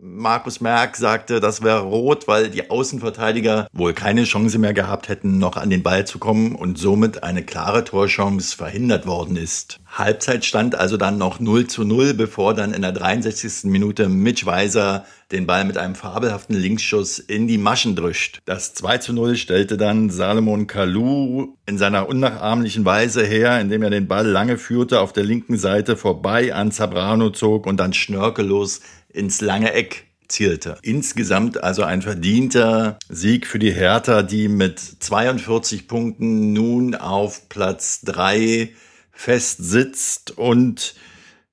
Markus 0.00 0.60
Merck 0.60 0.96
sagte, 0.96 1.40
das 1.40 1.64
wäre 1.64 1.80
rot, 1.80 2.28
weil 2.28 2.50
die 2.50 2.70
Außenverteidiger 2.70 3.66
wohl 3.72 3.94
keine 3.94 4.22
Chance 4.24 4.56
mehr 4.60 4.72
gehabt 4.72 5.08
hätten, 5.08 5.38
noch 5.38 5.56
an 5.56 5.70
den 5.70 5.82
Ball 5.82 6.06
zu 6.06 6.20
kommen 6.20 6.54
und 6.54 6.78
somit 6.78 7.24
eine 7.24 7.42
klare 7.42 7.82
Torchance 7.82 8.56
verhindert 8.56 9.06
worden 9.06 9.36
ist. 9.36 9.80
Halbzeit 9.90 10.44
stand 10.44 10.76
also 10.76 10.96
dann 10.96 11.18
noch 11.18 11.40
0 11.40 11.66
zu 11.66 11.82
0, 11.82 12.14
bevor 12.14 12.54
dann 12.54 12.74
in 12.74 12.82
der 12.82 12.92
63. 12.92 13.64
Minute 13.64 14.08
Mitch 14.08 14.46
Weiser 14.46 15.04
den 15.32 15.46
Ball 15.46 15.64
mit 15.64 15.76
einem 15.76 15.94
fabelhaften 15.94 16.56
Linksschuss 16.56 17.18
in 17.18 17.48
die 17.48 17.58
Maschen 17.58 17.96
drischt. 17.96 18.40
Das 18.44 18.74
2 18.74 18.98
zu 18.98 19.12
0 19.12 19.36
stellte 19.36 19.76
dann 19.76 20.10
Salomon 20.10 20.66
Kalou 20.66 21.56
in 21.66 21.76
seiner 21.76 22.08
unnachahmlichen 22.08 22.84
Weise 22.84 23.24
her, 23.24 23.60
indem 23.60 23.82
er 23.82 23.90
den 23.90 24.08
Ball 24.08 24.26
lange 24.26 24.56
führte, 24.58 25.00
auf 25.00 25.12
der 25.12 25.24
linken 25.24 25.58
Seite 25.58 25.96
vorbei 25.96 26.54
an 26.54 26.70
Zabrano 26.70 27.30
zog 27.30 27.66
und 27.66 27.78
dann 27.78 27.92
schnörkellos 27.92 28.80
ins 29.18 29.40
lange 29.40 29.72
Eck 29.72 30.06
zielte. 30.28 30.78
Insgesamt 30.82 31.62
also 31.62 31.82
ein 31.82 32.02
verdienter 32.02 32.98
Sieg 33.08 33.46
für 33.46 33.58
die 33.58 33.72
Hertha, 33.72 34.22
die 34.22 34.48
mit 34.48 34.78
42 34.78 35.88
Punkten 35.88 36.52
nun 36.52 36.94
auf 36.94 37.48
Platz 37.48 38.02
3 38.02 38.70
fest 39.10 39.58
sitzt 39.60 40.38
und 40.38 40.94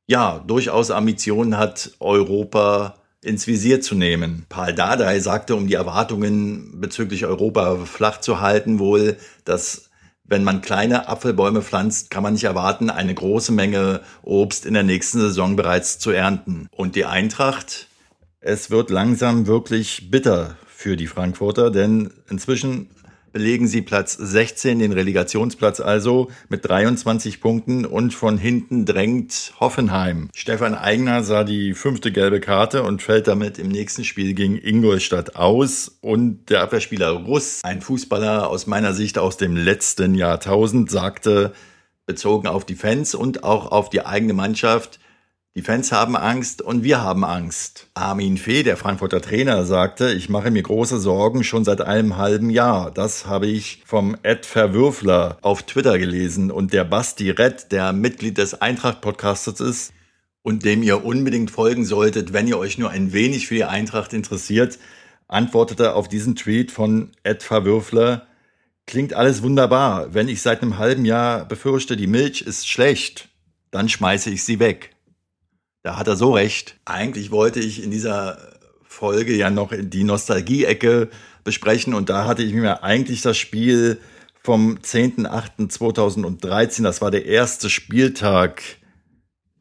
ja, 0.08 0.44
durchaus 0.46 0.92
Ambitionen 0.92 1.58
hat, 1.58 1.92
Europa 2.00 3.02
ins 3.22 3.48
Visier 3.48 3.82
zu 3.82 3.96
nehmen. 3.96 4.46
Paul 4.50 4.74
Dardai 4.74 5.20
sagte, 5.20 5.56
um 5.56 5.68
die 5.68 5.74
Erwartungen 5.74 6.80
bezüglich 6.80 7.26
Europa 7.26 7.78
flach 7.86 8.22
zu 8.22 8.40
halten, 8.40 8.78
wohl, 8.78 9.18
dass 9.46 9.90
wenn 10.27 10.44
man 10.44 10.62
kleine 10.62 11.08
Apfelbäume 11.08 11.62
pflanzt, 11.62 12.10
kann 12.10 12.24
man 12.24 12.34
nicht 12.34 12.44
erwarten, 12.44 12.89
eine 12.89 13.13
große 13.13 13.51
Menge 13.51 14.01
Obst 14.24 14.65
in 14.65 14.74
der 14.74 14.84
nächsten 14.84 15.20
Saison 15.20 15.55
bereits 15.55 16.00
zu 16.00 16.12
ernten. 16.12 16.67
Und 16.72 16.96
die 16.96 17.05
Eintracht, 17.05 17.88
es 18.39 18.72
wird 18.72 18.89
langsam 18.89 19.48
wirklich 19.48 20.10
bitter 20.10 20.58
für 20.67 20.98
die 20.98 21.08
Frankfurter, 21.08 21.72
denn 21.72 22.12
inzwischen 22.29 22.89
belegen 23.36 23.68
sie 23.68 23.82
Platz 23.82 24.13
16, 24.13 24.80
den 24.80 24.94
Relegationsplatz 24.94 25.82
also, 25.82 26.32
mit 26.48 26.70
23 26.70 27.42
Punkten 27.42 27.84
und 27.84 28.13
von 28.13 28.38
hinten 28.38 28.86
drängt 28.86 29.51
Hoffenheim. 29.60 30.30
Stefan 30.34 30.74
Eigner 30.74 31.22
sah 31.22 31.44
die 31.44 31.74
fünfte 31.74 32.13
gelbe 32.13 32.39
Karte 32.39 32.84
und 32.84 33.01
fällt 33.01 33.27
damit 33.27 33.60
im 33.60 33.68
nächsten 33.68 34.06
Spiel 34.06 34.36
gegen 34.36 34.58
Ingolstadt 34.58 35.36
aus 35.36 35.98
und 36.00 36.50
der 36.50 36.62
Abwehrspieler 36.62 37.10
Russ, 37.10 37.60
ein 37.65 37.82
Fußballer 37.82 38.50
aus 38.50 38.68
meiner 38.68 38.94
Sicht 38.94 39.18
aus 39.18 39.36
dem 39.36 39.58
letzten 39.58 40.15
Jahrtausend, 40.15 40.89
sagte, 40.89 41.51
bezogen 42.06 42.48
auf 42.48 42.63
die 42.63 42.75
Fans 42.75 43.15
und 43.15 43.44
auch 43.44 43.70
auf 43.70 43.89
die 43.89 44.06
eigene 44.06 44.32
Mannschaft, 44.32 44.98
die 45.56 45.62
Fans 45.62 45.94
haben 45.94 46.18
Angst 46.18 46.62
und 46.62 46.84
wir 46.84 47.02
haben 47.02 47.24
Angst. 47.24 47.88
Armin 47.94 48.38
Fee, 48.38 48.64
der 48.64 48.76
Frankfurter 48.76 49.22
Trainer, 49.22 49.66
sagte, 49.66 50.12
ich 50.12 50.28
mache 50.28 50.52
mir 50.52 50.62
große 50.62 51.00
Sorgen 51.00 51.46
schon 51.46 51.64
seit 51.64 51.80
einem 51.80 52.18
halben 52.18 52.50
Jahr. 52.50 52.92
Das 52.92 53.26
habe 53.26 53.48
ich 53.48 53.82
vom 53.86 54.18
Ed 54.22 54.46
Verwürfler 54.46 55.38
auf 55.42 55.64
Twitter 55.64 55.98
gelesen. 55.98 56.52
Und 56.52 56.74
der 56.74 56.84
Basti 56.84 57.30
Rett, 57.30 57.72
der 57.72 57.94
Mitglied 57.94 58.38
des 58.38 58.60
Eintracht-Podcasters 58.62 59.62
ist 59.62 59.94
und 60.42 60.66
dem 60.66 60.84
ihr 60.84 61.06
unbedingt 61.06 61.52
folgen 61.52 61.86
solltet, 61.86 62.34
wenn 62.34 62.50
ihr 62.50 62.58
euch 62.58 62.78
nur 62.78 62.90
ein 62.90 63.14
wenig 63.14 63.48
für 63.48 63.56
die 63.56 63.64
Eintracht 63.64 64.12
interessiert, 64.12 64.78
antwortete 65.30 65.94
auf 65.94 66.10
diesen 66.10 66.36
Tweet 66.36 66.70
von 66.70 67.14
Ed 67.24 67.44
Verwürfler, 67.44 68.28
klingt 68.88 69.14
alles 69.14 69.42
wunderbar. 69.42 70.14
Wenn 70.14 70.28
ich 70.28 70.42
seit 70.42 70.62
einem 70.62 70.78
halben 70.80 71.06
Jahr 71.06 71.46
befürchte, 71.46 71.96
die 71.96 72.08
Milch 72.08 72.42
ist 72.42 72.68
schlecht, 72.68 73.30
dann 73.72 73.88
schmeiße 73.88 74.30
ich 74.30 74.44
sie 74.44 74.60
weg. 74.60 74.95
Da 75.86 75.96
hat 75.98 76.08
er 76.08 76.15
so 76.15 76.34
recht. 76.34 76.77
Eigentlich 76.86 77.30
wollte 77.30 77.60
ich 77.60 77.84
in 77.84 77.92
dieser 77.92 78.39
Folge 78.82 79.36
ja 79.36 79.51
noch 79.51 79.72
die 79.72 80.04
Nostalgie-Ecke 80.04 81.10
besprechen 81.44 81.94
und 81.94 82.10
da 82.10 82.25
hatte 82.25 82.42
ich 82.42 82.54
mir 82.54 82.82
eigentlich 82.82 83.22
das 83.22 83.38
Spiel 83.38 84.00
vom 84.42 84.80
10.08.2013, 84.80 86.82
das 86.82 87.01
war 87.01 87.12
der 87.12 87.27
erste 87.27 87.70
Spieltag 87.70 88.63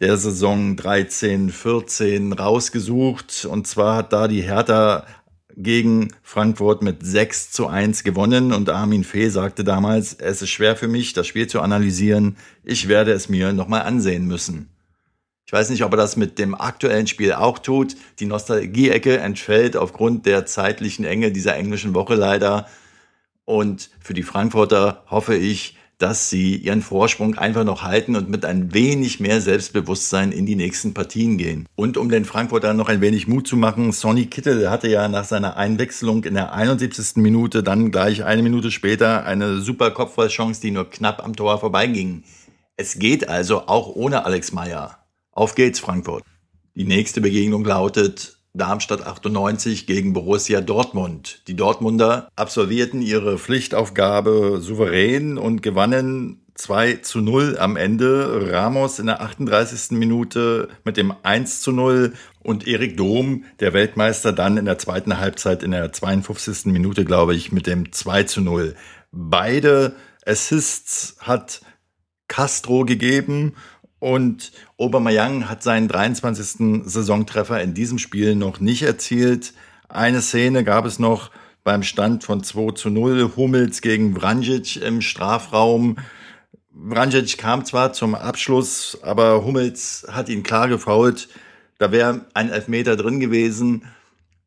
der 0.00 0.16
Saison 0.16 0.76
13-14 0.76 2.38
rausgesucht 2.38 3.44
und 3.44 3.66
zwar 3.66 3.96
hat 3.96 4.14
da 4.14 4.26
die 4.26 4.40
Hertha 4.40 5.04
gegen 5.54 6.08
Frankfurt 6.22 6.80
mit 6.80 7.04
6 7.04 7.50
zu 7.50 7.66
1 7.66 8.02
gewonnen 8.02 8.54
und 8.54 8.70
Armin 8.70 9.04
Fee 9.04 9.28
sagte 9.28 9.62
damals, 9.62 10.14
es 10.14 10.40
ist 10.40 10.48
schwer 10.48 10.74
für 10.74 10.88
mich, 10.88 11.12
das 11.12 11.26
Spiel 11.26 11.48
zu 11.48 11.60
analysieren. 11.60 12.38
Ich 12.62 12.88
werde 12.88 13.12
es 13.12 13.28
mir 13.28 13.52
nochmal 13.52 13.82
ansehen 13.82 14.26
müssen. 14.26 14.73
Ich 15.54 15.60
weiß 15.60 15.70
nicht, 15.70 15.84
ob 15.84 15.92
er 15.92 15.98
das 15.98 16.16
mit 16.16 16.40
dem 16.40 16.56
aktuellen 16.56 17.06
Spiel 17.06 17.32
auch 17.32 17.60
tut. 17.60 17.94
Die 18.18 18.26
Nostalgie-Ecke 18.26 19.18
entfällt 19.18 19.76
aufgrund 19.76 20.26
der 20.26 20.46
zeitlichen 20.46 21.04
Enge 21.04 21.30
dieser 21.30 21.54
englischen 21.54 21.94
Woche 21.94 22.16
leider. 22.16 22.66
Und 23.44 23.88
für 24.00 24.14
die 24.14 24.24
Frankfurter 24.24 25.04
hoffe 25.08 25.36
ich, 25.36 25.76
dass 25.98 26.28
sie 26.28 26.56
ihren 26.56 26.82
Vorsprung 26.82 27.38
einfach 27.38 27.62
noch 27.62 27.84
halten 27.84 28.16
und 28.16 28.28
mit 28.28 28.44
ein 28.44 28.74
wenig 28.74 29.20
mehr 29.20 29.40
Selbstbewusstsein 29.40 30.32
in 30.32 30.44
die 30.44 30.56
nächsten 30.56 30.92
Partien 30.92 31.38
gehen. 31.38 31.68
Und 31.76 31.98
um 31.98 32.08
den 32.08 32.24
Frankfurtern 32.24 32.76
noch 32.76 32.88
ein 32.88 33.00
wenig 33.00 33.28
Mut 33.28 33.46
zu 33.46 33.56
machen, 33.56 33.92
Sonny 33.92 34.26
Kittel 34.26 34.68
hatte 34.70 34.88
ja 34.88 35.06
nach 35.06 35.24
seiner 35.24 35.56
Einwechslung 35.56 36.24
in 36.24 36.34
der 36.34 36.52
71. 36.52 37.22
Minute 37.22 37.62
dann 37.62 37.92
gleich 37.92 38.24
eine 38.24 38.42
Minute 38.42 38.72
später 38.72 39.24
eine 39.24 39.60
super 39.60 39.92
Kopfballchance, 39.92 40.60
die 40.60 40.72
nur 40.72 40.90
knapp 40.90 41.24
am 41.24 41.36
Tor 41.36 41.60
vorbeiging. 41.60 42.24
Es 42.76 42.98
geht 42.98 43.28
also 43.28 43.68
auch 43.68 43.94
ohne 43.94 44.24
Alex 44.24 44.50
Meyer. 44.50 44.98
Auf 45.34 45.56
geht's, 45.56 45.80
Frankfurt. 45.80 46.22
Die 46.76 46.84
nächste 46.84 47.20
Begegnung 47.20 47.64
lautet 47.64 48.38
Darmstadt 48.52 49.04
98 49.04 49.84
gegen 49.84 50.12
Borussia 50.12 50.60
Dortmund. 50.60 51.42
Die 51.48 51.56
Dortmunder 51.56 52.28
absolvierten 52.36 53.02
ihre 53.02 53.36
Pflichtaufgabe 53.36 54.60
souverän 54.60 55.36
und 55.36 55.60
gewannen 55.60 56.46
2 56.54 56.94
zu 56.98 57.20
0 57.20 57.58
am 57.58 57.76
Ende. 57.76 58.52
Ramos 58.52 59.00
in 59.00 59.06
der 59.06 59.22
38. 59.22 59.98
Minute 59.98 60.68
mit 60.84 60.96
dem 60.96 61.12
1 61.24 61.62
zu 61.62 61.72
0 61.72 62.12
und 62.44 62.68
Erik 62.68 62.96
Dom, 62.96 63.44
der 63.58 63.72
Weltmeister, 63.72 64.32
dann 64.32 64.56
in 64.56 64.66
der 64.66 64.78
zweiten 64.78 65.18
Halbzeit 65.18 65.64
in 65.64 65.72
der 65.72 65.92
52. 65.92 66.66
Minute, 66.66 67.04
glaube 67.04 67.34
ich, 67.34 67.50
mit 67.50 67.66
dem 67.66 67.90
2 67.90 68.22
zu 68.22 68.40
0. 68.40 68.76
Beide 69.10 69.96
Assists 70.24 71.16
hat 71.18 71.60
Castro 72.28 72.84
gegeben 72.84 73.54
Und 74.04 74.52
Aubameyang 74.76 75.48
hat 75.48 75.62
seinen 75.62 75.88
23. 75.88 76.84
Saisontreffer 76.84 77.62
in 77.62 77.72
diesem 77.72 77.96
Spiel 77.96 78.34
noch 78.34 78.60
nicht 78.60 78.82
erzielt. 78.82 79.54
Eine 79.88 80.20
Szene 80.20 80.62
gab 80.62 80.84
es 80.84 80.98
noch 80.98 81.30
beim 81.62 81.82
Stand 81.82 82.22
von 82.22 82.44
2 82.44 82.72
zu 82.72 82.90
0. 82.90 83.30
Hummels 83.34 83.80
gegen 83.80 84.14
Vranjic 84.14 84.76
im 84.76 85.00
Strafraum. 85.00 85.96
Vranjic 86.86 87.38
kam 87.38 87.64
zwar 87.64 87.94
zum 87.94 88.14
Abschluss, 88.14 88.98
aber 89.00 89.42
Hummels 89.42 90.06
hat 90.10 90.28
ihn 90.28 90.42
klar 90.42 90.68
gefault. 90.68 91.30
Da 91.78 91.90
wäre 91.90 92.26
ein 92.34 92.50
Elfmeter 92.50 92.96
drin 92.96 93.20
gewesen. 93.20 93.86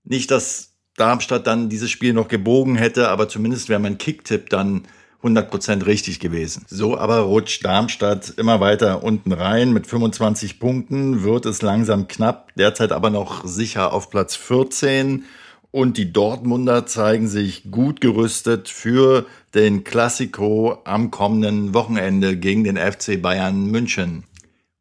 Nicht, 0.04 0.30
dass 0.30 0.74
Darmstadt 0.98 1.48
dann 1.48 1.68
dieses 1.68 1.90
Spiel 1.90 2.14
noch 2.14 2.28
gebogen 2.28 2.76
hätte, 2.76 3.10
aber 3.10 3.28
zumindest 3.28 3.70
wäre 3.70 3.80
mein 3.80 3.98
Kicktipp 3.98 4.52
dann 4.52 4.84
100% 5.27 5.86
richtig 5.86 6.19
gewesen. 6.19 6.65
So 6.67 6.98
aber 6.98 7.19
rutscht 7.19 7.65
Darmstadt 7.65 8.34
immer 8.38 8.60
weiter 8.60 9.03
unten 9.03 9.31
rein. 9.31 9.74
Mit 9.74 9.88
25 9.88 10.60
Punkten 10.60 11.24
wird 11.24 11.46
es 11.46 11.62
langsam 11.62 12.07
knapp, 12.07 12.51
derzeit 12.55 12.91
aber 12.91 13.10
noch 13.10 13.46
sicher 13.46 13.93
auf 13.93 14.10
Platz 14.10 14.36
14. 14.36 15.25
Und 15.72 15.98
die 15.98 16.13
Dortmunder 16.13 16.86
zeigen 16.86 17.27
sich 17.27 17.69
gut 17.69 18.01
gerüstet 18.01 18.69
für 18.69 19.25
den 19.53 19.84
Klassiko 19.84 20.79
am 20.86 21.12
kommenden 21.12 21.74
Wochenende 21.74 22.38
gegen 22.38 22.63
den 22.63 22.77
FC 22.77 23.22
Bayern 23.22 23.65
München. 23.65 24.24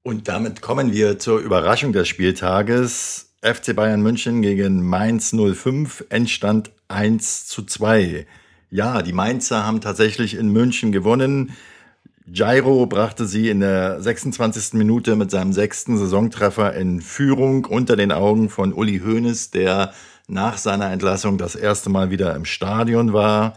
Und 0.03 0.29
damit 0.29 0.63
kommen 0.63 0.93
wir 0.93 1.19
zur 1.19 1.41
Überraschung 1.41 1.93
des 1.93 2.07
Spieltages. 2.07 3.35
FC 3.43 3.75
Bayern 3.75 4.03
München 4.03 4.41
gegen 4.41 4.87
Mainz 4.87 5.35
05, 5.35 6.05
Endstand 6.09 6.71
1 6.89 7.47
zu 7.49 7.65
2. 7.65 8.27
Ja, 8.71 9.03
die 9.03 9.13
Mainzer 9.13 9.65
haben 9.65 9.81
tatsächlich 9.81 10.35
in 10.35 10.49
München 10.53 10.91
gewonnen. 10.91 11.53
Jairo 12.27 12.87
brachte 12.87 13.27
sie 13.27 13.49
in 13.49 13.61
der 13.61 14.03
26. 14.03 14.75
Minute 14.75 15.15
mit 15.15 15.31
seinem 15.31 15.53
sechsten 15.53 15.97
Saisontreffer 15.97 16.75
in 16.75 17.01
Führung 17.01 17.65
unter 17.65 17.95
den 17.95 18.11
Augen 18.11 18.51
von 18.51 18.73
Uli 18.73 18.99
Hoeneß, 18.99 19.53
der 19.53 19.93
nach 20.27 20.59
seiner 20.59 20.91
Entlassung 20.91 21.39
das 21.39 21.55
erste 21.55 21.89
Mal 21.89 22.11
wieder 22.11 22.35
im 22.35 22.45
Stadion 22.45 23.13
war. 23.13 23.57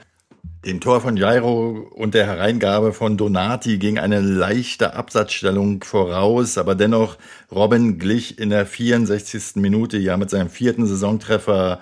Dem 0.65 0.79
Tor 0.79 1.01
von 1.01 1.17
Jairo 1.17 1.89
und 1.95 2.13
der 2.13 2.27
Hereingabe 2.27 2.93
von 2.93 3.17
Donati 3.17 3.79
ging 3.79 3.97
eine 3.97 4.19
leichte 4.19 4.93
Absatzstellung 4.93 5.83
voraus, 5.83 6.59
aber 6.59 6.75
dennoch 6.75 7.17
Robin 7.51 7.97
glich 7.97 8.37
in 8.37 8.51
der 8.51 8.67
64. 8.67 9.55
Minute 9.55 9.97
ja 9.97 10.15
mit 10.17 10.29
seinem 10.29 10.49
vierten 10.49 10.85
Saisontreffer 10.85 11.79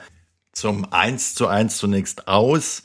zum 0.53 0.91
1 0.91 1.35
zu 1.35 1.47
1 1.47 1.77
zunächst 1.77 2.27
aus 2.29 2.83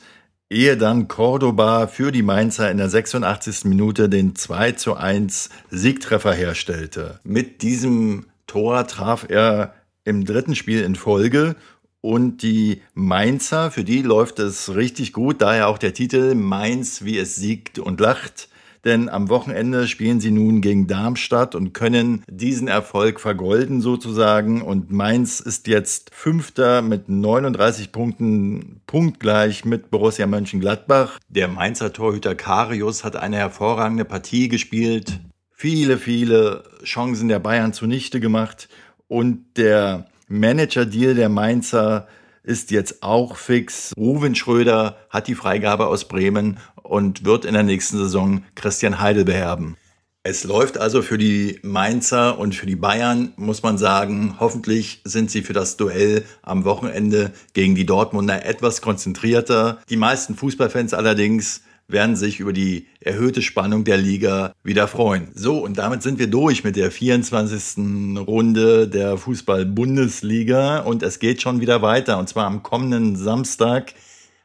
ehe 0.53 0.77
dann 0.77 1.07
Cordoba 1.07 1.87
für 1.87 2.11
die 2.11 2.21
Mainzer 2.21 2.69
in 2.69 2.77
der 2.77 2.87
86. 2.87 3.65
Minute 3.65 4.07
den 4.07 4.35
2 4.35 4.73
zu 4.73 4.95
1 4.95 5.49
Siegtreffer 5.71 6.31
herstellte. 6.31 7.19
Mit 7.23 7.63
diesem 7.63 8.27
Tor 8.45 8.85
traf 8.87 9.25
er 9.27 9.73
im 10.05 10.25
dritten 10.25 10.55
Spiel 10.55 10.83
in 10.83 10.95
Folge 10.95 11.55
und 12.01 12.43
die 12.43 12.81
Mainzer, 12.93 13.71
für 13.71 13.83
die 13.83 14.01
läuft 14.03 14.37
es 14.39 14.75
richtig 14.75 15.11
gut, 15.11 15.41
daher 15.41 15.69
auch 15.69 15.77
der 15.77 15.93
Titel 15.93 16.35
Mainz, 16.35 17.03
wie 17.03 17.17
es 17.17 17.35
siegt 17.35 17.79
und 17.79 17.99
lacht 17.99 18.49
denn 18.85 19.07
am 19.07 19.29
Wochenende 19.29 19.87
spielen 19.87 20.19
sie 20.19 20.31
nun 20.31 20.61
gegen 20.61 20.87
Darmstadt 20.87 21.55
und 21.55 21.73
können 21.73 22.23
diesen 22.29 22.67
Erfolg 22.67 23.19
vergolden 23.19 23.81
sozusagen. 23.81 24.61
Und 24.61 24.91
Mainz 24.91 25.39
ist 25.39 25.67
jetzt 25.67 26.11
Fünfter 26.13 26.81
mit 26.81 27.07
39 27.07 27.91
Punkten, 27.91 28.81
punktgleich 28.85 29.63
mit 29.63 29.89
Borussia 29.89 30.27
Mönchengladbach. 30.27 31.19
Der 31.29 31.47
Mainzer 31.47 31.93
Torhüter 31.93 32.35
Karius 32.35 33.03
hat 33.03 33.15
eine 33.15 33.37
hervorragende 33.37 34.05
Partie 34.05 34.49
gespielt, 34.49 35.19
viele, 35.51 35.97
viele 35.97 36.63
Chancen 36.83 37.29
der 37.29 37.39
Bayern 37.39 37.71
zunichte 37.71 38.19
gemacht 38.19 38.67
und 39.07 39.45
der 39.55 40.07
Manager-Deal 40.27 41.15
der 41.15 41.29
Mainzer 41.29 42.07
ist 42.43 42.71
jetzt 42.71 43.01
auch 43.03 43.37
fix. 43.37 43.93
Ruven 43.95 44.35
Schröder 44.35 44.97
hat 45.09 45.27
die 45.27 45.35
Freigabe 45.35 45.87
aus 45.87 46.07
Bremen 46.07 46.57
und 46.83 47.25
wird 47.25 47.45
in 47.45 47.53
der 47.53 47.63
nächsten 47.63 47.97
Saison 47.97 48.43
Christian 48.55 48.99
Heidel 48.99 49.25
beherben. 49.25 49.77
Es 50.25 50.45
läuft 50.45 50.77
also 50.77 51.01
für 51.01 51.17
die 51.17 51.59
Mainzer 51.63 52.39
und 52.39 52.55
für 52.55 52.65
die 52.65 52.77
Bayern, 52.77 53.33
muss 53.35 53.61
man 53.61 53.77
sagen. 53.77 54.37
Hoffentlich 54.39 55.01
sind 55.03 55.29
sie 55.29 55.41
für 55.41 55.51
das 55.51 55.75
Duell 55.75 56.23
am 56.41 56.63
Wochenende 56.63 57.33
gegen 57.51 57.75
die 57.75 57.85
Dortmunder 57.85 58.45
etwas 58.45 58.81
konzentrierter. 58.81 59.81
Die 59.89 59.97
meisten 59.97 60.35
Fußballfans 60.35 60.93
allerdings 60.93 61.63
werden 61.89 62.15
sich 62.15 62.39
über 62.39 62.53
die 62.53 62.87
erhöhte 63.01 63.41
Spannung 63.41 63.83
der 63.83 63.97
Liga 63.97 64.53
wieder 64.63 64.87
freuen. 64.87 65.27
So, 65.35 65.57
und 65.57 65.77
damit 65.77 66.03
sind 66.03 66.19
wir 66.19 66.27
durch 66.27 66.63
mit 66.63 66.77
der 66.77 66.89
24. 66.89 68.17
Runde 68.25 68.87
der 68.87 69.17
Fußball-Bundesliga 69.17 70.79
und 70.79 71.03
es 71.03 71.19
geht 71.19 71.41
schon 71.41 71.59
wieder 71.59 71.81
weiter 71.81 72.17
und 72.17 72.29
zwar 72.29 72.45
am 72.45 72.63
kommenden 72.63 73.17
Samstag. 73.17 73.93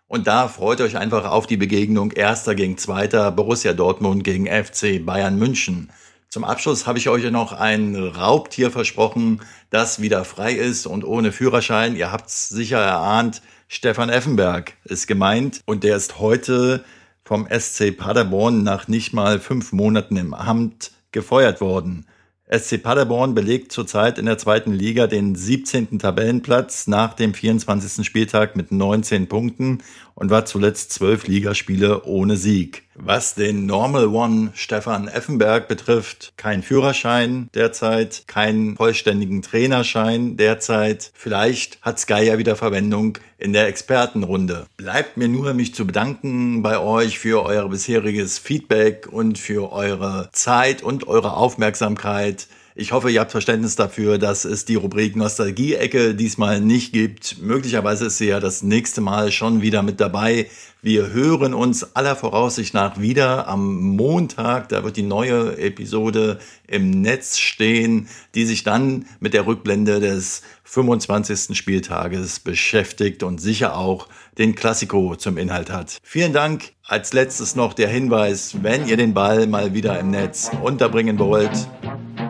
Und 0.09 0.27
da 0.27 0.49
freut 0.49 0.81
euch 0.81 0.97
einfach 0.97 1.27
auf 1.27 1.47
die 1.47 1.59
Begegnung 1.59 2.12
Erster 2.12 2.55
gegen 2.55 2.79
Zweiter 2.79 3.31
Borussia 3.31 3.75
Dortmund 3.75 4.25
gegen 4.25 4.47
FC 4.47 5.05
Bayern 5.05 5.38
München. 5.38 5.90
Zum 6.31 6.44
Abschluss 6.44 6.87
habe 6.87 6.97
ich 6.97 7.11
euch 7.11 7.31
noch 7.31 7.53
ein 7.53 7.94
Raubtier 7.94 8.71
versprochen, 8.71 9.42
das 9.68 10.01
wieder 10.01 10.25
frei 10.25 10.53
ist 10.53 10.87
und 10.87 11.05
ohne 11.05 11.31
Führerschein. 11.31 11.94
Ihr 11.94 12.11
habt 12.11 12.31
es 12.31 12.49
sicher 12.49 12.79
erahnt. 12.79 13.42
Stefan 13.68 14.09
Effenberg 14.09 14.73
ist 14.85 15.09
gemeint 15.09 15.61
und 15.66 15.85
der 15.85 15.97
ist 15.97 16.18
heute 16.18 16.85
vom 17.23 17.47
SC 17.47 17.94
Paderborn 17.94 18.62
nach 18.62 18.88
nicht 18.88 19.12
mal 19.12 19.38
fünf 19.38 19.73
Monaten 19.73 20.16
im 20.16 20.33
Amt 20.33 20.92
gefeuert 21.12 21.61
worden. 21.61 22.07
SC 22.50 22.82
Paderborn 22.82 23.34
belegt 23.34 23.72
zurzeit 23.72 24.16
in 24.16 24.24
der 24.24 24.38
zweiten 24.38 24.72
Liga 24.72 25.06
den 25.06 25.34
17. 25.34 25.98
Tabellenplatz 25.98 26.87
nach 26.87 27.12
dem 27.12 27.34
24. 27.34 28.06
Spieltag 28.06 28.56
mit 28.56 28.72
19 28.72 29.28
Punkten 29.28 29.82
und 30.18 30.31
war 30.31 30.44
zuletzt 30.44 30.92
zwölf 30.92 31.28
Ligaspiele 31.28 32.02
ohne 32.02 32.37
Sieg. 32.37 32.83
Was 32.96 33.37
den 33.37 33.66
Normal 33.66 34.09
One 34.09 34.50
Stefan 34.54 35.07
Effenberg 35.07 35.68
betrifft, 35.68 36.33
kein 36.37 36.64
Führerschein 36.64 37.48
derzeit, 37.54 38.24
keinen 38.26 38.76
vollständigen 38.76 39.42
Trainerschein 39.42 40.37
derzeit. 40.37 41.12
Vielleicht 41.14 41.81
hat 41.83 42.00
Sky 42.00 42.24
ja 42.24 42.38
wieder 42.38 42.57
Verwendung 42.57 43.18
in 43.38 43.52
der 43.52 43.68
Expertenrunde. 43.68 44.66
Bleibt 44.76 45.16
mir 45.16 45.28
nur, 45.28 45.54
mich 45.54 45.72
zu 45.76 45.87
bedanken 45.87 46.62
bei 46.64 46.81
euch 46.81 47.20
für 47.20 47.44
euer 47.44 47.68
bisheriges 47.68 48.40
Feedback 48.40 49.07
und 49.09 49.38
für 49.38 49.70
eure 49.70 50.31
Zeit 50.33 50.83
und 50.83 51.07
eure 51.07 51.35
Aufmerksamkeit. 51.35 52.48
Ich 52.81 52.93
hoffe, 52.93 53.11
ihr 53.11 53.19
habt 53.19 53.33
Verständnis 53.33 53.75
dafür, 53.75 54.19
dass 54.19 54.45
es 54.45 54.64
die 54.64 54.77
Rubrik 54.77 55.17
Nostalgie-Ecke 55.17 56.14
diesmal 56.14 56.61
nicht 56.61 56.93
gibt. 56.93 57.43
Möglicherweise 57.43 58.07
ist 58.07 58.19
sie 58.19 58.29
ja 58.29 58.38
das 58.38 58.62
nächste 58.62 59.01
Mal 59.01 59.33
schon 59.33 59.62
wieder 59.62 59.83
mit 59.83 59.99
dabei. 59.99 60.47
Wir 60.81 61.11
hören 61.12 61.55
uns 61.55 61.97
aller 61.97 62.14
Voraussicht 62.14 62.75
nach 62.75 63.01
wieder 63.01 63.49
am 63.49 63.97
Montag. 63.97 64.69
Da 64.69 64.85
wird 64.85 64.97
die 64.97 65.03
neue 65.03 65.59
Episode 65.59 66.38
im 66.69 67.03
Netz 67.03 67.38
stehen, 67.38 68.07
die 68.37 68.47
sich 68.47 68.62
dann 68.62 69.07
mit 69.19 69.35
der 69.35 69.49
Rückblende 69.49 69.99
des 69.99 70.43
25. 70.62 71.59
Spieltages 71.59 72.38
beschäftigt 72.38 73.25
und 73.25 73.41
sicher 73.41 73.77
auch 73.77 74.07
den 74.38 74.55
Klassiko 74.55 75.17
zum 75.17 75.37
Inhalt 75.37 75.73
hat. 75.73 75.99
Vielen 76.05 76.33
Dank. 76.33 76.75
Als 76.87 77.12
letztes 77.12 77.57
noch 77.57 77.75
der 77.75 77.88
Hinweis, 77.88 78.62
wenn 78.62 78.87
ihr 78.87 78.97
den 78.97 79.14
Ball 79.14 79.49
mal 79.49 79.75
wieder 79.75 79.99
im 79.99 80.11
Netz 80.11 80.51
unterbringen 80.62 81.19
wollt, 81.19 81.69